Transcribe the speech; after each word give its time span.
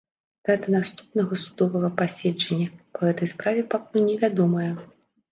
Дата 0.49 0.67
наступнага 0.75 1.35
судовага 1.41 1.89
пасяджэння 1.99 2.65
па 2.95 2.99
гэтай 3.09 3.29
справе 3.33 3.61
пакуль 3.75 4.05
невядомая. 4.07 4.71